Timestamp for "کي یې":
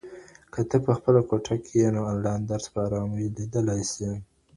1.65-1.89